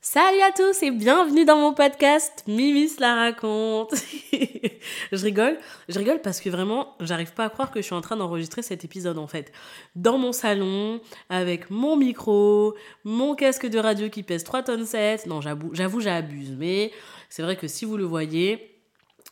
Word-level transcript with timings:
Salut 0.00 0.40
à 0.42 0.52
tous 0.52 0.84
et 0.84 0.92
bienvenue 0.92 1.44
dans 1.44 1.56
mon 1.56 1.74
podcast 1.74 2.44
Mimi 2.46 2.88
la 3.00 3.16
raconte. 3.16 3.92
je 5.12 5.24
rigole, 5.24 5.58
je 5.88 5.98
rigole 5.98 6.20
parce 6.22 6.40
que 6.40 6.48
vraiment, 6.50 6.94
j'arrive 7.00 7.34
pas 7.34 7.46
à 7.46 7.48
croire 7.50 7.72
que 7.72 7.80
je 7.80 7.86
suis 7.86 7.96
en 7.96 8.00
train 8.00 8.16
d'enregistrer 8.16 8.62
cet 8.62 8.84
épisode 8.84 9.18
en 9.18 9.26
fait. 9.26 9.50
Dans 9.96 10.16
mon 10.16 10.30
salon, 10.30 11.00
avec 11.28 11.68
mon 11.70 11.96
micro, 11.96 12.76
mon 13.02 13.34
casque 13.34 13.66
de 13.66 13.78
radio 13.80 14.08
qui 14.08 14.22
pèse 14.22 14.44
3 14.44 14.62
tonnes 14.62 14.86
7. 14.86 15.26
Non, 15.26 15.40
j'avoue, 15.40 16.00
j'abuse, 16.00 16.54
mais 16.56 16.92
c'est 17.28 17.42
vrai 17.42 17.56
que 17.56 17.66
si 17.66 17.84
vous 17.84 17.96
le 17.96 18.04
voyez, 18.04 18.77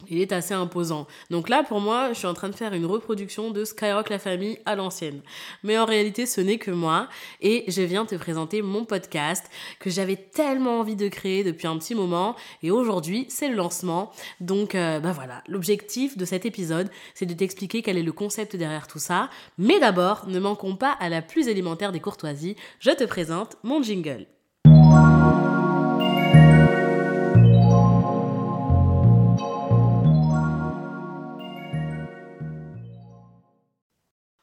il 0.09 0.21
est 0.21 0.33
assez 0.33 0.53
imposant. 0.53 1.07
Donc 1.31 1.49
là, 1.49 1.63
pour 1.63 1.81
moi, 1.81 2.13
je 2.13 2.19
suis 2.19 2.27
en 2.27 2.35
train 2.35 2.51
de 2.51 2.55
faire 2.55 2.75
une 2.75 2.85
reproduction 2.85 3.51
de 3.51 3.65
Skyrock 3.65 4.11
la 4.11 4.19
famille 4.19 4.59
à 4.67 4.77
l'ancienne. 4.77 5.23
Mais 5.63 5.79
en 5.79 5.87
réalité, 5.87 6.27
ce 6.27 6.41
n'est 6.41 6.59
que 6.59 6.71
moi. 6.71 7.09
Et 7.41 7.65
je 7.69 7.81
viens 7.83 8.05
te 8.05 8.15
présenter 8.15 8.61
mon 8.61 8.85
podcast 8.85 9.45
que 9.81 9.89
j'avais 9.89 10.17
tellement 10.17 10.81
envie 10.81 10.97
de 10.97 11.09
créer 11.09 11.45
depuis 11.45 11.67
un 11.67 11.79
petit 11.79 11.95
moment. 11.95 12.37
Et 12.63 12.71
aujourd'hui, 12.71 13.27
c'est 13.31 13.49
le 13.49 13.57
lancement. 13.57 14.13
Donc, 14.41 14.75
euh, 14.75 15.01
bah 15.01 15.13
voilà. 15.13 15.43
L'objectif 15.49 16.19
de 16.19 16.25
cet 16.25 16.45
épisode, 16.45 16.91
c'est 17.15 17.27
de 17.27 17.35
t'expliquer 17.35 17.83
quel 17.83 17.97
est 17.97 18.03
le 18.03 18.13
concept 18.13 18.55
derrière 18.55 18.87
tout 18.87 18.99
ça. 18.99 19.31
Mais 19.57 19.81
d'abord, 19.81 20.27
ne 20.29 20.39
manquons 20.39 20.77
pas 20.77 20.93
à 20.93 21.09
la 21.09 21.23
plus 21.23 21.49
élémentaire 21.49 21.93
des 21.93 22.01
courtoisies. 22.01 22.57
Je 22.81 22.91
te 22.91 23.05
présente 23.05 23.57
mon 23.63 23.83
jingle. 23.83 24.27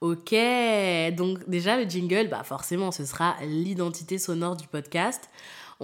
Ok, 0.03 0.35
donc 1.15 1.47
déjà 1.47 1.77
le 1.77 1.89
jingle, 1.89 2.27
bah 2.27 2.43
forcément 2.43 2.91
ce 2.91 3.05
sera 3.05 3.37
l'identité 3.45 4.17
sonore 4.17 4.57
du 4.57 4.67
podcast. 4.67 5.29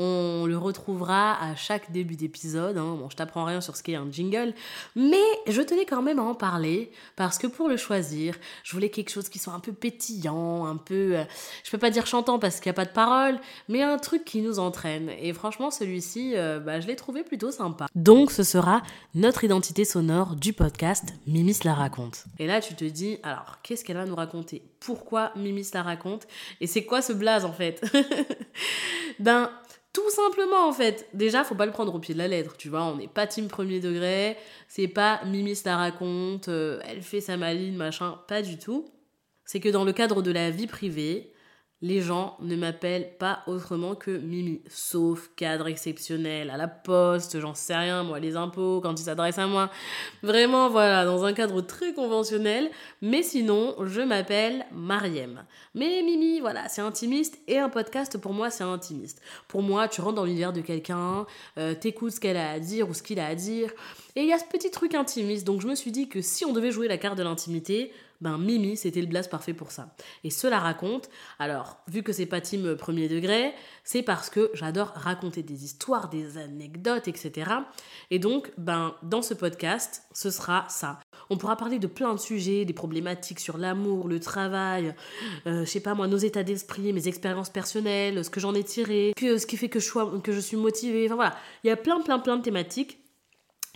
On 0.01 0.45
le 0.45 0.57
retrouvera 0.57 1.33
à 1.43 1.57
chaque 1.57 1.91
début 1.91 2.15
d'épisode. 2.15 2.77
Hein. 2.77 2.95
Bon, 2.97 3.09
je 3.09 3.17
t'apprends 3.17 3.43
rien 3.43 3.59
sur 3.59 3.75
ce 3.75 3.83
qu'est 3.83 3.95
un 3.95 4.07
jingle, 4.09 4.53
mais 4.95 5.17
je 5.45 5.61
tenais 5.61 5.83
quand 5.83 6.01
même 6.01 6.19
à 6.19 6.21
en 6.21 6.35
parler 6.35 6.89
parce 7.17 7.37
que 7.37 7.47
pour 7.47 7.67
le 7.67 7.75
choisir, 7.75 8.33
je 8.63 8.71
voulais 8.71 8.87
quelque 8.91 9.09
chose 9.09 9.27
qui 9.27 9.39
soit 9.39 9.51
un 9.51 9.59
peu 9.59 9.73
pétillant, 9.73 10.65
un 10.65 10.77
peu, 10.77 11.17
euh, 11.17 11.23
je 11.65 11.71
peux 11.71 11.77
pas 11.77 11.89
dire 11.89 12.07
chantant 12.07 12.39
parce 12.39 12.61
qu'il 12.61 12.69
n'y 12.69 12.75
a 12.75 12.79
pas 12.81 12.85
de 12.85 12.93
parole, 12.93 13.41
mais 13.67 13.81
un 13.81 13.97
truc 13.97 14.23
qui 14.23 14.41
nous 14.41 14.57
entraîne. 14.57 15.09
Et 15.19 15.33
franchement, 15.33 15.69
celui-ci, 15.69 16.31
euh, 16.37 16.61
bah, 16.61 16.79
je 16.79 16.87
l'ai 16.87 16.95
trouvé 16.95 17.23
plutôt 17.23 17.51
sympa. 17.51 17.87
Donc, 17.93 18.31
ce 18.31 18.43
sera 18.43 18.81
notre 19.15 19.43
identité 19.43 19.83
sonore 19.83 20.37
du 20.37 20.53
podcast 20.53 21.09
Mimis 21.27 21.57
la 21.65 21.73
raconte. 21.73 22.23
Et 22.37 22.47
là, 22.47 22.61
tu 22.61 22.73
te 22.73 22.85
dis, 22.85 23.17
alors, 23.21 23.57
qu'est-ce 23.63 23.83
qu'elle 23.83 23.97
va 23.97 24.05
nous 24.05 24.15
raconter? 24.15 24.63
Pourquoi 24.79 25.33
Mimis 25.35 25.67
la 25.73 25.83
raconte? 25.83 26.25
Et 26.61 26.67
c'est 26.67 26.85
quoi 26.85 27.01
ce 27.01 27.11
blaze 27.11 27.43
en 27.43 27.51
fait? 27.51 27.83
Ben, 29.19 29.49
tout 29.93 30.09
simplement, 30.09 30.67
en 30.67 30.73
fait. 30.73 31.07
Déjà, 31.13 31.43
faut 31.43 31.55
pas 31.55 31.65
le 31.65 31.71
prendre 31.71 31.93
au 31.93 31.99
pied 31.99 32.13
de 32.13 32.19
la 32.19 32.27
lettre, 32.27 32.55
tu 32.57 32.69
vois. 32.69 32.83
On 32.83 32.97
n'est 32.97 33.07
pas 33.07 33.27
team 33.27 33.47
premier 33.47 33.79
degré. 33.79 34.37
C'est 34.67 34.87
pas 34.87 35.21
Mimi 35.25 35.57
la 35.65 35.77
raconte, 35.77 36.47
euh, 36.47 36.79
elle 36.85 37.01
fait 37.01 37.21
sa 37.21 37.37
maline, 37.37 37.75
machin. 37.75 38.19
Pas 38.27 38.41
du 38.41 38.57
tout. 38.57 38.85
C'est 39.45 39.59
que 39.59 39.69
dans 39.69 39.85
le 39.85 39.93
cadre 39.93 40.21
de 40.21 40.31
la 40.31 40.51
vie 40.51 40.67
privée, 40.67 41.33
les 41.81 42.01
gens 42.01 42.35
ne 42.41 42.55
m'appellent 42.57 43.15
pas 43.17 43.39
autrement 43.47 43.95
que 43.95 44.11
Mimi, 44.11 44.61
sauf 44.67 45.29
cadre 45.37 45.67
exceptionnel, 45.67 46.49
à 46.49 46.57
la 46.57 46.67
poste, 46.67 47.39
j'en 47.39 47.53
sais 47.53 47.75
rien, 47.75 48.03
moi, 48.03 48.19
les 48.19 48.35
impôts, 48.35 48.81
quand 48.81 48.99
ils 48.99 49.03
s'adressent 49.03 49.37
à 49.37 49.47
moi. 49.47 49.69
Vraiment, 50.21 50.69
voilà, 50.69 51.05
dans 51.05 51.23
un 51.23 51.31
cadre 51.31 51.61
très 51.61 51.93
conventionnel. 51.93 52.69
Mais 53.01 53.23
sinon, 53.23 53.75
je 53.85 54.01
m'appelle 54.01 54.65
Mariem. 54.73 55.45
Mais 55.73 56.01
Mimi, 56.03 56.41
voilà, 56.41 56.67
c'est 56.67 56.81
intimiste 56.81 57.39
et 57.47 57.59
un 57.59 57.69
podcast, 57.69 58.17
pour 58.17 58.33
moi, 58.33 58.49
c'est 58.49 58.65
intimiste. 58.65 59.21
Pour 59.47 59.61
moi, 59.61 59.87
tu 59.87 60.01
rentres 60.01 60.15
dans 60.15 60.25
l'univers 60.25 60.51
de 60.51 60.61
quelqu'un, 60.61 61.25
euh, 61.57 61.73
t'écoutes 61.75 62.11
ce 62.11 62.19
qu'elle 62.19 62.37
a 62.37 62.51
à 62.51 62.59
dire 62.59 62.89
ou 62.89 62.93
ce 62.93 63.03
qu'il 63.03 63.21
a 63.21 63.27
à 63.27 63.35
dire. 63.35 63.71
Et 64.17 64.23
il 64.23 64.27
y 64.27 64.33
a 64.33 64.39
ce 64.39 64.45
petit 64.45 64.69
truc 64.69 64.95
intimiste, 64.95 65.45
donc 65.45 65.61
je 65.61 65.67
me 65.67 65.75
suis 65.75 65.91
dit 65.91 66.09
que 66.09 66.21
si 66.21 66.43
on 66.43 66.51
devait 66.51 66.71
jouer 66.71 66.89
la 66.89 66.97
carte 66.97 67.17
de 67.17 67.23
l'intimité, 67.23 67.93
ben 68.21 68.37
Mimi, 68.37 68.75
c'était 68.75 69.01
le 69.01 69.07
blast 69.07 69.29
parfait 69.29 69.53
pour 69.53 69.71
ça. 69.71 69.95
Et 70.23 70.29
cela 70.29 70.59
raconte, 70.59 71.09
alors, 71.39 71.77
vu 71.87 72.03
que 72.03 72.11
c'est 72.11 72.25
pas 72.25 72.41
team 72.41 72.65
euh, 72.65 72.75
premier 72.75 73.07
degré, 73.07 73.53
c'est 73.83 74.03
parce 74.03 74.29
que 74.29 74.51
j'adore 74.53 74.89
raconter 74.95 75.41
des 75.41 75.63
histoires, 75.63 76.09
des 76.09 76.37
anecdotes, 76.37 77.07
etc. 77.07 77.51
Et 78.11 78.19
donc, 78.19 78.51
ben, 78.57 78.95
dans 79.03 79.21
ce 79.21 79.33
podcast, 79.33 80.03
ce 80.13 80.31
sera 80.31 80.65
ça. 80.67 80.99
On 81.29 81.37
pourra 81.37 81.55
parler 81.55 81.79
de 81.79 81.87
plein 81.87 82.13
de 82.13 82.19
sujets, 82.19 82.65
des 82.65 82.73
problématiques 82.73 83.39
sur 83.39 83.57
l'amour, 83.57 84.07
le 84.07 84.19
travail, 84.19 84.95
euh, 85.47 85.65
je 85.65 85.69
sais 85.69 85.79
pas 85.79 85.93
moi, 85.93 86.07
nos 86.07 86.17
états 86.17 86.43
d'esprit, 86.43 86.91
mes 86.91 87.07
expériences 87.07 87.49
personnelles, 87.49 88.25
ce 88.25 88.29
que 88.29 88.39
j'en 88.39 88.53
ai 88.53 88.63
tiré, 88.63 89.13
que, 89.15 89.37
ce 89.37 89.45
qui 89.45 89.55
fait 89.55 89.69
que 89.69 89.79
je, 89.79 90.19
que 90.19 90.31
je 90.33 90.39
suis 90.39 90.57
motivée. 90.57 91.05
Enfin 91.05 91.15
voilà, 91.15 91.37
il 91.63 91.67
y 91.67 91.71
a 91.71 91.77
plein, 91.77 92.01
plein, 92.01 92.19
plein 92.19 92.37
de 92.37 92.41
thématiques. 92.41 92.97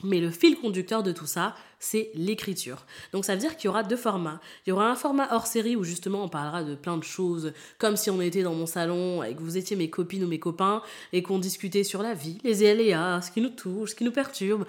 Mais 0.04 0.20
le 0.20 0.32
fil 0.32 0.58
conducteur 0.58 1.02
de 1.02 1.12
tout 1.12 1.28
ça, 1.28 1.56
c'est 1.84 2.12
l'écriture. 2.16 2.86
Donc 3.12 3.26
ça 3.26 3.36
veut 3.36 3.42
dire 3.42 3.58
qu'il 3.58 3.66
y 3.66 3.68
aura 3.68 3.84
deux 3.84 3.98
formats. 3.98 4.40
Il 4.66 4.70
y 4.70 4.72
aura 4.72 4.90
un 4.90 4.96
format 4.96 5.28
hors 5.34 5.48
série 5.48 5.76
où 5.76 5.84
justement 5.84 6.24
on 6.24 6.30
parlera 6.30 6.64
de 6.64 6.76
plein 6.76 6.98
de 6.98 7.04
choses, 7.04 7.52
comme 7.78 7.98
si 7.98 8.10
on 8.10 8.22
était 8.22 8.42
dans 8.42 8.54
mon 8.54 8.66
salon 8.66 9.22
et 9.22 9.36
que 9.36 9.42
vous 9.42 9.58
étiez 9.58 9.76
mes 9.76 9.90
copines 9.90 10.24
ou 10.24 10.28
mes 10.28 10.40
copains 10.40 10.82
et 11.12 11.22
qu'on 11.22 11.40
discutait 11.40 11.84
sur 11.84 12.02
la 12.02 12.14
vie, 12.14 12.38
les 12.46 12.66
aléas, 12.66 13.22
ce 13.22 13.32
qui 13.32 13.42
nous 13.42 13.50
touche, 13.50 13.92
ce 13.92 13.96
qui 13.96 14.06
nous 14.06 14.12
perturbe. 14.12 14.66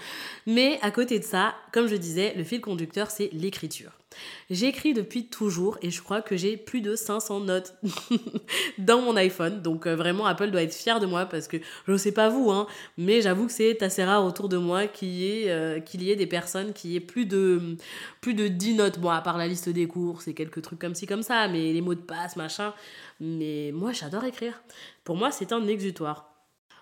Mais 0.46 0.78
à 0.82 0.90
côté 0.90 1.20
de 1.20 1.24
ça, 1.24 1.54
comme 1.72 1.86
je 1.86 1.94
disais, 1.94 2.34
le 2.36 2.42
fil 2.42 2.60
conducteur, 2.60 3.10
c'est 3.12 3.30
l'écriture. 3.32 3.92
J'écris 4.50 4.94
depuis 4.94 5.26
toujours 5.26 5.78
et 5.82 5.90
je 5.90 6.02
crois 6.02 6.22
que 6.22 6.36
j'ai 6.36 6.56
plus 6.56 6.80
de 6.80 6.94
500 6.94 7.40
notes 7.40 7.74
dans 8.78 9.00
mon 9.00 9.16
iPhone. 9.16 9.62
Donc 9.62 9.86
euh, 9.86 9.96
vraiment, 9.96 10.26
Apple 10.26 10.50
doit 10.50 10.62
être 10.62 10.74
fier 10.74 11.00
de 11.00 11.06
moi 11.06 11.26
parce 11.26 11.48
que 11.48 11.56
je 11.86 11.92
ne 11.92 11.96
sais 11.96 12.12
pas 12.12 12.28
vous, 12.28 12.50
hein, 12.50 12.66
mais 12.98 13.22
j'avoue 13.22 13.46
que 13.46 13.52
c'est 13.52 13.82
assez 13.82 14.04
rare 14.04 14.24
autour 14.24 14.48
de 14.48 14.56
moi 14.56 14.86
qu'il 14.86 15.08
y, 15.08 15.26
ait, 15.26 15.50
euh, 15.50 15.80
qu'il 15.80 16.02
y 16.02 16.10
ait 16.10 16.16
des 16.16 16.26
personnes 16.26 16.72
qui 16.72 16.96
aient 16.96 17.00
plus 17.00 17.26
de, 17.26 17.76
plus 18.20 18.34
de 18.34 18.48
10 18.48 18.74
notes. 18.74 18.98
Bon, 18.98 19.10
à 19.10 19.20
part 19.20 19.38
la 19.38 19.46
liste 19.46 19.68
des 19.68 19.86
courses 19.86 20.28
et 20.28 20.34
quelques 20.34 20.62
trucs 20.62 20.78
comme 20.78 20.94
ci, 20.94 21.06
comme 21.06 21.22
ça, 21.22 21.48
mais 21.48 21.72
les 21.72 21.80
mots 21.80 21.94
de 21.94 22.00
passe, 22.00 22.36
machin. 22.36 22.74
Mais 23.20 23.70
moi, 23.72 23.92
j'adore 23.92 24.24
écrire. 24.24 24.62
Pour 25.04 25.16
moi, 25.16 25.30
c'est 25.30 25.52
un 25.52 25.66
exutoire. 25.66 26.33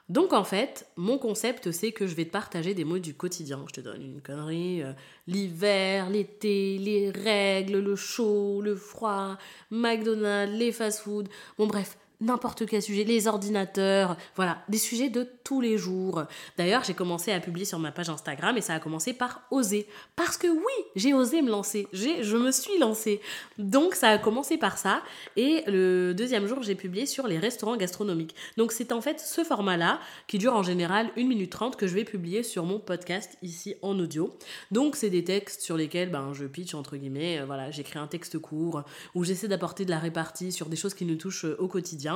Donc 0.08 0.32
en 0.32 0.44
fait, 0.44 0.88
mon 0.96 1.16
concept, 1.16 1.70
c'est 1.70 1.92
que 1.92 2.06
je 2.06 2.14
vais 2.14 2.24
te 2.24 2.30
partager 2.30 2.74
des 2.74 2.84
mots 2.84 2.98
du 2.98 3.14
quotidien. 3.14 3.64
Je 3.68 3.72
te 3.72 3.80
donne 3.80 4.02
une 4.02 4.20
connerie. 4.20 4.82
Euh, 4.82 4.92
l'hiver, 5.26 6.10
l'été, 6.10 6.78
les 6.78 7.10
règles, 7.10 7.78
le 7.78 7.96
chaud, 7.96 8.60
le 8.60 8.74
froid, 8.74 9.38
McDonald's, 9.70 10.54
les 10.58 10.72
fast-food. 10.72 11.28
Bon 11.56 11.66
bref, 11.66 11.96
n'importe 12.22 12.66
quel 12.66 12.80
sujet, 12.80 13.04
les 13.04 13.26
ordinateurs, 13.26 14.16
voilà, 14.36 14.62
des 14.68 14.78
sujets 14.78 15.10
de 15.10 15.28
tous 15.44 15.60
les 15.60 15.76
jours. 15.76 16.24
D'ailleurs, 16.56 16.84
j'ai 16.84 16.94
commencé 16.94 17.32
à 17.32 17.40
publier 17.40 17.66
sur 17.66 17.78
ma 17.78 17.92
page 17.92 18.08
Instagram 18.08 18.56
et 18.56 18.60
ça 18.60 18.74
a 18.74 18.80
commencé 18.80 19.12
par 19.12 19.42
oser. 19.50 19.86
Parce 20.16 20.36
que 20.36 20.46
oui, 20.46 20.84
j'ai 20.96 21.12
osé 21.12 21.42
me 21.42 21.50
lancer, 21.50 21.86
je 21.92 22.36
me 22.36 22.50
suis 22.50 22.78
lancée. 22.78 23.20
Donc 23.58 23.94
ça 23.94 24.08
a 24.08 24.18
commencé 24.18 24.56
par 24.56 24.78
ça 24.78 25.02
et 25.36 25.64
le 25.66 26.12
deuxième 26.14 26.46
jour, 26.46 26.62
j'ai 26.62 26.74
publié 26.74 27.06
sur 27.06 27.26
les 27.26 27.38
restaurants 27.38 27.76
gastronomiques. 27.76 28.34
Donc 28.56 28.72
c'est 28.72 28.92
en 28.92 29.00
fait 29.00 29.20
ce 29.20 29.44
format-là 29.44 30.00
qui 30.26 30.38
dure 30.38 30.54
en 30.54 30.62
général 30.62 31.10
1 31.16 31.24
minute 31.26 31.50
30 31.50 31.76
que 31.76 31.86
je 31.86 31.94
vais 31.94 32.04
publier 32.04 32.42
sur 32.42 32.64
mon 32.64 32.78
podcast 32.78 33.36
ici 33.42 33.74
en 33.82 33.98
audio. 33.98 34.36
Donc 34.70 34.96
c'est 34.96 35.10
des 35.10 35.24
textes 35.24 35.62
sur 35.62 35.76
lesquels 35.76 36.10
ben, 36.10 36.32
je 36.32 36.44
pitch 36.44 36.74
entre 36.74 36.96
guillemets, 36.96 37.40
euh, 37.40 37.44
voilà, 37.44 37.70
j'écris 37.70 37.98
un 37.98 38.06
texte 38.06 38.38
court 38.38 38.82
où 39.14 39.24
j'essaie 39.24 39.48
d'apporter 39.48 39.84
de 39.84 39.90
la 39.90 39.98
répartie 39.98 40.52
sur 40.52 40.68
des 40.68 40.76
choses 40.76 40.94
qui 40.94 41.04
nous 41.04 41.16
touchent 41.16 41.44
euh, 41.44 41.56
au 41.58 41.68
quotidien. 41.68 42.11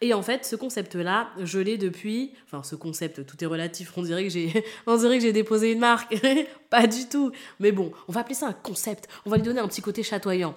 Et 0.00 0.14
en 0.14 0.22
fait, 0.22 0.44
ce 0.44 0.56
concept-là, 0.56 1.30
je 1.42 1.58
l'ai 1.58 1.78
depuis. 1.78 2.32
Enfin, 2.46 2.62
ce 2.62 2.74
concept, 2.74 3.26
tout 3.26 3.42
est 3.42 3.46
relatif. 3.46 3.92
On 3.96 4.02
dirait 4.02 4.24
que 4.24 4.30
j'ai, 4.30 4.64
on 4.86 4.96
dirait 4.96 5.18
que 5.18 5.24
j'ai 5.24 5.32
déposé 5.32 5.72
une 5.72 5.80
marque. 5.80 6.14
Pas 6.70 6.86
du 6.86 7.08
tout. 7.08 7.32
Mais 7.60 7.72
bon, 7.72 7.92
on 8.08 8.12
va 8.12 8.20
appeler 8.20 8.34
ça 8.34 8.46
un 8.46 8.52
concept. 8.52 9.08
On 9.26 9.30
va 9.30 9.36
lui 9.36 9.42
donner 9.42 9.60
un 9.60 9.68
petit 9.68 9.82
côté 9.82 10.02
chatoyant. 10.02 10.54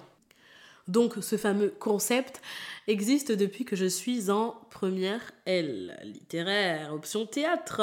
Donc, 0.88 1.14
ce 1.20 1.36
fameux 1.36 1.72
concept 1.78 2.42
existe 2.88 3.30
depuis 3.30 3.64
que 3.64 3.76
je 3.76 3.86
suis 3.86 4.30
en 4.30 4.56
première 4.70 5.20
L, 5.46 5.96
littéraire, 6.02 6.92
option 6.92 7.24
théâtre. 7.24 7.80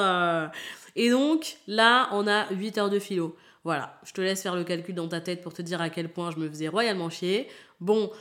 Et 0.98 1.10
donc, 1.10 1.58
là, 1.68 2.10
on 2.12 2.28
a 2.28 2.52
8 2.52 2.78
heures 2.78 2.90
de 2.90 3.00
philo. 3.00 3.38
Voilà, 3.64 4.00
je 4.04 4.14
te 4.14 4.22
laisse 4.22 4.42
faire 4.42 4.56
le 4.56 4.64
calcul 4.64 4.96
dans 4.96 5.08
ta 5.08 5.22
tête 5.22 5.42
pour 5.42 5.54
te 5.54 5.62
dire 5.62 5.82
à 5.82 5.90
quel 5.90 6.10
point 6.10 6.32
je 6.32 6.38
me 6.38 6.50
faisais 6.50 6.70
royalement 6.70 7.10
chier. 7.10 7.48
Bon, 7.82 8.12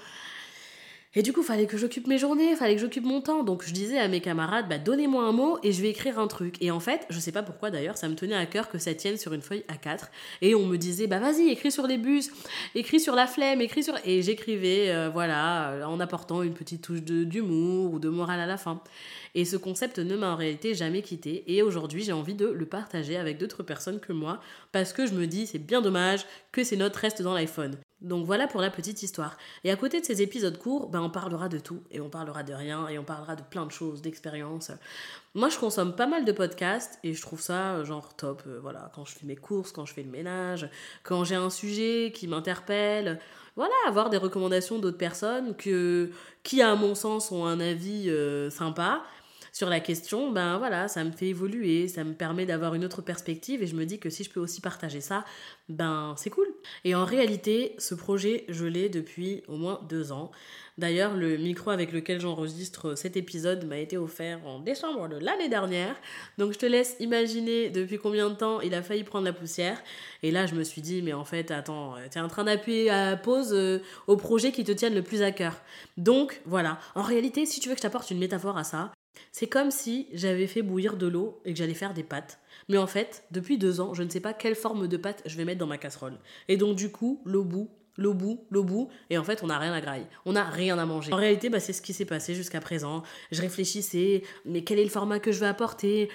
et 1.19 1.23
du 1.23 1.32
coup, 1.32 1.43
fallait 1.43 1.67
que 1.67 1.76
j'occupe 1.76 2.06
mes 2.06 2.17
journées, 2.17 2.55
fallait 2.55 2.76
que 2.76 2.81
j'occupe 2.81 3.05
mon 3.05 3.20
temps. 3.20 3.43
Donc 3.43 3.65
je 3.67 3.73
disais 3.73 3.99
à 3.99 4.06
mes 4.06 4.20
camarades, 4.20 4.69
bah, 4.69 4.79
donnez-moi 4.79 5.25
un 5.25 5.32
mot 5.32 5.59
et 5.65 5.73
je 5.73 5.82
vais 5.82 5.88
écrire 5.88 6.17
un 6.20 6.29
truc. 6.29 6.55
Et 6.61 6.70
en 6.70 6.79
fait, 6.79 7.06
je 7.11 7.19
sais 7.19 7.32
pas 7.32 7.43
pourquoi 7.43 7.73
d'ailleurs, 7.73 7.97
ça 7.97 8.09
me 8.09 8.15
tenait 8.15 8.37
à 8.37 8.47
cœur 8.47 8.69
que 8.69 8.79
ça 8.79 8.94
tienne 8.94 9.17
sur 9.17 9.32
une 9.32 9.43
feuille 9.43 9.65
A4. 9.69 10.11
Et 10.43 10.55
on 10.55 10.65
me 10.65 10.76
disait, 10.76 11.09
bah 11.09 11.19
vas-y, 11.19 11.49
écris 11.49 11.73
sur 11.73 11.88
les 11.88 11.99
bus, 11.99 12.31
écris 12.76 13.00
sur 13.00 13.17
la 13.17 13.26
flemme, 13.26 13.61
écris 13.61 13.82
sur. 13.82 13.94
Et 14.05 14.23
j'écrivais, 14.23 14.91
euh, 14.91 15.11
voilà, 15.12 15.70
euh, 15.70 15.82
en 15.87 15.99
apportant 15.99 16.44
une 16.44 16.55
petite 16.55 16.82
touche 16.82 17.03
d'humour 17.03 17.94
ou 17.94 17.99
de 17.99 18.09
morale 18.09 18.38
à 18.38 18.47
la 18.47 18.56
fin. 18.56 18.81
Et 19.35 19.44
ce 19.44 19.56
concept 19.56 19.99
ne 19.99 20.17
m'a 20.17 20.31
en 20.31 20.37
réalité 20.37 20.76
jamais 20.76 21.03
quitté. 21.03 21.43
Et 21.49 21.62
aujourd'hui, 21.62 22.05
j'ai 22.05 22.12
envie 22.12 22.35
de 22.35 22.47
le 22.47 22.67
partager 22.67 23.17
avec 23.17 23.38
d'autres 23.38 23.65
personnes 23.65 23.99
que 23.99 24.12
moi 24.12 24.41
parce 24.70 24.93
que 24.93 25.05
je 25.05 25.15
me 25.15 25.26
dis, 25.26 25.49
c'est 25.49 25.59
bien 25.59 25.81
dommage 25.81 26.26
que 26.53 26.62
ces 26.62 26.76
notes 26.76 26.94
restent 26.94 27.23
dans 27.23 27.35
l'iPhone. 27.35 27.76
Donc 28.00 28.26
voilà 28.26 28.46
pour 28.46 28.60
la 28.60 28.70
petite 28.70 29.02
histoire. 29.02 29.36
Et 29.64 29.72
à 29.72 29.76
côté 29.76 30.00
de 30.00 30.06
ces 30.06 30.22
épisodes 30.22 30.56
courts, 30.56 30.88
ben 30.88 31.00
on 31.00 31.10
parlera 31.10 31.48
de 31.48 31.58
tout 31.58 31.82
et 31.90 32.00
on 32.00 32.08
parlera 32.08 32.44
de 32.44 32.54
rien 32.54 32.86
et 32.88 32.98
on 32.98 33.04
parlera 33.04 33.34
de 33.34 33.42
plein 33.42 33.66
de 33.66 33.72
choses, 33.72 34.02
d'expériences. 34.02 34.70
Moi, 35.34 35.48
je 35.48 35.58
consomme 35.58 35.94
pas 35.96 36.06
mal 36.06 36.24
de 36.24 36.30
podcasts 36.30 37.00
et 37.02 37.12
je 37.12 37.20
trouve 37.20 37.40
ça 37.40 37.74
euh, 37.74 37.84
genre 37.84 38.14
top. 38.14 38.42
Euh, 38.46 38.60
voilà, 38.62 38.90
quand 38.94 39.04
je 39.04 39.14
fais 39.14 39.26
mes 39.26 39.36
courses, 39.36 39.72
quand 39.72 39.84
je 39.84 39.94
fais 39.94 40.04
le 40.04 40.10
ménage, 40.10 40.70
quand 41.02 41.24
j'ai 41.24 41.34
un 41.34 41.50
sujet 41.50 42.12
qui 42.14 42.28
m'interpelle. 42.28 43.18
Voilà, 43.56 43.74
avoir 43.88 44.08
des 44.08 44.18
recommandations 44.18 44.78
d'autres 44.78 44.98
personnes 44.98 45.56
que, 45.56 46.12
qui, 46.44 46.62
à 46.62 46.76
mon 46.76 46.94
sens, 46.94 47.32
ont 47.32 47.44
un 47.44 47.58
avis 47.58 48.08
euh, 48.08 48.50
sympa 48.50 49.02
sur 49.58 49.69
la 49.69 49.81
question, 49.81 50.31
ben 50.31 50.56
voilà, 50.56 50.87
ça 50.87 51.02
me 51.02 51.10
fait 51.10 51.26
évoluer, 51.26 51.88
ça 51.88 52.05
me 52.05 52.14
permet 52.14 52.46
d'avoir 52.46 52.76
une 52.76 52.84
autre 52.84 53.02
perspective 53.02 53.60
et 53.60 53.66
je 53.66 53.75
me 53.75 53.87
dis 53.87 53.99
que 53.99 54.08
si 54.08 54.22
je 54.22 54.31
peux 54.31 54.38
aussi 54.38 54.60
partager 54.60 55.00
ça, 55.00 55.25
ben 55.69 56.14
c'est 56.16 56.31
cool. 56.31 56.46
Et 56.84 56.94
en 56.94 57.05
réalité, 57.05 57.75
ce 57.78 57.96
projet, 57.96 58.44
je 58.49 58.66
l'ai 58.66 58.88
depuis 58.88 59.43
au 59.49 59.56
moins 59.56 59.81
deux 59.88 60.12
ans. 60.12 60.31
D'ailleurs, 60.78 61.16
le 61.16 61.37
micro 61.38 61.70
avec 61.70 61.90
lequel 61.90 62.20
j'enregistre 62.20 62.94
cet 62.94 63.16
épisode 63.16 63.66
m'a 63.66 63.78
été 63.78 63.96
offert 63.96 64.38
en 64.46 64.60
décembre 64.60 65.08
de 65.08 65.16
l'année 65.16 65.49
dernière. 65.49 65.96
Donc 66.38 66.52
je 66.52 66.58
te 66.58 66.66
laisse 66.66 66.94
imaginer 67.00 67.69
depuis 67.69 67.99
combien 67.99 68.31
de 68.31 68.37
temps 68.37 68.60
il 68.60 68.72
a 68.75 68.82
failli 68.84 69.02
prendre 69.02 69.25
la 69.25 69.32
poussière. 69.32 69.82
Et 70.22 70.31
là, 70.31 70.46
je 70.46 70.55
me 70.55 70.62
suis 70.62 70.82
dit, 70.82 71.02
mais 71.02 71.14
en 71.14 71.25
fait, 71.25 71.50
attends, 71.50 71.96
tu 72.12 72.19
es 72.19 72.20
en 72.20 72.28
train 72.28 72.44
d'appuyer 72.44 72.90
à 72.90 73.16
pause 73.16 73.52
euh, 73.52 73.81
au 74.06 74.16
projet 74.16 74.52
qui 74.52 74.62
te 74.62 74.70
tienne 74.70 74.94
le 74.94 75.02
plus 75.02 75.22
à 75.22 75.32
cœur. 75.32 75.55
Donc 75.96 76.43
voilà, 76.46 76.78
en 76.94 77.02
réalité, 77.02 77.44
si 77.44 77.58
tu 77.58 77.69
veux 77.69 77.75
que 77.75 77.81
je 77.81 77.82
t'apporte 77.82 78.12
une 78.12 78.20
métaphore 78.20 78.56
à 78.56 78.62
ça, 78.62 78.93
c'est 79.38 79.46
comme 79.46 79.70
si 79.70 80.08
j'avais 80.12 80.49
fait 80.49 80.62
bouillir 80.62 80.96
de 80.96 81.06
l'eau 81.06 81.40
et 81.44 81.52
que 81.52 81.58
j'allais 81.61 81.73
faire 81.73 81.94
des 81.94 82.02
pâtes. 82.02 82.40
Mais 82.69 82.76
en 82.76 82.88
fait, 82.88 83.23
depuis 83.31 83.56
deux 83.56 83.81
ans, 83.81 83.94
je 83.94 84.02
ne 84.02 84.08
sais 84.08 84.19
pas 84.19 84.32
quelle 84.32 84.56
forme 84.56 84.88
de 84.88 84.96
pâte 84.96 85.23
je 85.26 85.37
vais 85.37 85.44
mettre 85.44 85.61
dans 85.61 85.67
ma 85.69 85.79
casserole. 85.79 86.14
Et 86.49 86.56
donc, 86.56 86.75
du 86.75 86.90
coup, 86.90 87.23
l'eau 87.25 87.44
bout, 87.44 87.70
l'eau 87.96 88.14
bout, 88.14 88.44
l'eau 88.50 88.64
bout, 88.64 88.88
et 89.11 89.17
en 89.17 89.23
fait, 89.23 89.44
on 89.44 89.46
n'a 89.46 89.61
rien 89.61 89.73
à 89.73 89.81
grailler. 89.81 90.06
On 90.25 90.32
n'a 90.32 90.43
rien 90.43 90.76
à 90.76 90.85
manger. 90.87 91.12
En 91.12 91.17
réalité, 91.19 91.50
bah, 91.50 91.61
c'est 91.61 91.73
ce 91.73 91.81
qui 91.81 91.93
s'est 91.93 92.05
passé 92.05 92.35
jusqu'à 92.35 92.61
présent. 92.61 93.05
Je 93.31 93.40
réfléchissais, 93.40 94.25
mais 94.44 94.64
quel 94.64 94.81
est 94.81 94.85
le 94.85 94.90
format 94.90 95.20
que 95.20 95.31
je 95.31 95.38
vais 95.38 95.46
apporter? 95.46 96.08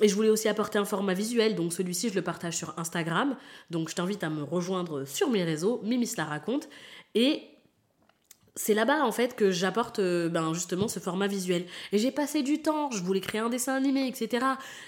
Et 0.00 0.08
je 0.08 0.14
voulais 0.16 0.30
aussi 0.30 0.48
apporter 0.48 0.76
un 0.76 0.84
format 0.84 1.14
visuel, 1.14 1.54
donc 1.54 1.72
celui-ci 1.72 2.08
je 2.08 2.16
le 2.16 2.22
partage 2.22 2.56
sur 2.56 2.76
Instagram. 2.76 3.36
Donc 3.70 3.88
je 3.88 3.94
t'invite 3.94 4.24
à 4.24 4.30
me 4.30 4.42
rejoindre 4.42 5.04
sur 5.04 5.30
mes 5.30 5.44
réseaux, 5.44 5.80
Mimi 5.84 6.10
la 6.16 6.24
raconte. 6.24 6.68
Et 7.14 7.42
c'est 8.56 8.74
là-bas 8.74 9.04
en 9.04 9.12
fait 9.12 9.34
que 9.34 9.50
j'apporte 9.50 9.98
euh, 9.98 10.28
ben, 10.28 10.54
justement 10.54 10.88
ce 10.88 11.00
format 11.00 11.26
visuel. 11.26 11.66
Et 11.92 11.98
j'ai 11.98 12.10
passé 12.10 12.42
du 12.42 12.62
temps, 12.62 12.90
je 12.90 13.02
voulais 13.02 13.20
créer 13.20 13.40
un 13.40 13.48
dessin 13.48 13.74
animé, 13.74 14.06
etc. 14.06 14.46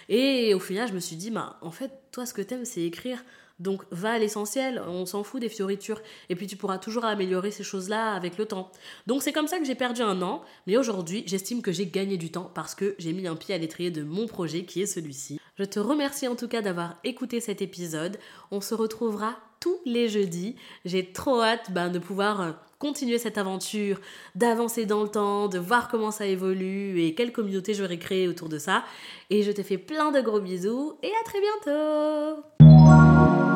Et 0.09 0.55
au 0.55 0.61
final, 0.61 0.89
je 0.89 0.93
me 0.93 1.01
suis 1.01 1.17
dit, 1.17 1.31
bah, 1.31 1.57
en 1.63 1.71
fait, 1.71 1.91
toi, 2.13 2.27
ce 2.27 2.35
que 2.35 2.43
t'aimes, 2.43 2.65
c'est 2.65 2.83
écrire. 2.83 3.25
Donc 3.59 3.83
va 3.91 4.13
à 4.13 4.19
l'essentiel, 4.19 4.83
on 4.87 5.07
s'en 5.07 5.23
fout 5.23 5.41
des 5.41 5.49
fioritures. 5.49 6.01
Et 6.29 6.37
puis 6.37 6.47
tu 6.47 6.57
pourras 6.57 6.79
toujours 6.79 7.05
améliorer 7.05 7.51
ces 7.51 7.63
choses-là 7.63 8.13
avec 8.13 8.37
le 8.39 8.47
temps. 8.47 8.71
Donc 9.07 9.23
c'est 9.23 9.33
comme 9.33 9.49
ça 9.49 9.59
que 9.59 9.65
j'ai 9.65 9.75
perdu 9.75 10.03
un 10.03 10.21
an. 10.23 10.43
Mais 10.67 10.77
aujourd'hui, 10.77 11.25
j'estime 11.27 11.63
que 11.63 11.73
j'ai 11.73 11.87
gagné 11.87 12.17
du 12.17 12.31
temps 12.31 12.51
parce 12.55 12.75
que 12.75 12.95
j'ai 12.99 13.13
mis 13.13 13.27
un 13.27 13.37
pied 13.37 13.55
à 13.55 13.59
l'étrier 13.59 13.91
de 13.91 14.03
mon 14.03 14.27
projet 14.27 14.65
qui 14.65 14.83
est 14.83 14.87
celui-ci. 14.87 15.41
Je 15.59 15.65
te 15.65 15.79
remercie 15.79 16.29
en 16.29 16.37
tout 16.37 16.49
cas 16.49 16.61
d'avoir 16.61 16.97
écouté 17.05 17.41
cet 17.41 17.63
épisode. 17.63 18.19
On 18.51 18.61
se 18.61 18.75
retrouvera 18.75 19.37
tous 19.61 19.79
les 19.87 20.09
jeudis. 20.09 20.57
J'ai 20.85 21.13
trop 21.13 21.41
hâte 21.41 21.71
ben, 21.71 21.89
de 21.89 21.99
pouvoir 21.99 22.41
euh, 22.41 22.53
continuer 22.79 23.19
cette 23.19 23.39
aventure, 23.39 24.01
d'avancer 24.35 24.85
dans 24.85 25.03
le 25.03 25.09
temps, 25.09 25.49
de 25.49 25.59
voir 25.59 25.89
comment 25.89 26.11
ça 26.11 26.27
évolue 26.27 27.01
et 27.01 27.15
quelle 27.15 27.33
communauté 27.33 27.75
j'aurai 27.75 27.99
créée 27.99 28.29
autour 28.29 28.49
de 28.49 28.59
ça. 28.59 28.85
Et 29.31 29.43
je 29.43 29.53
te 29.53 29.63
fais 29.63 29.79
plein 29.79 30.13
de 30.13 30.21
gros 30.21 30.41
bisous 30.41 30.99
et 31.03 31.09
à 31.09 31.25
très 31.25 31.41
bientôt 31.41 32.66
Música 32.87 33.56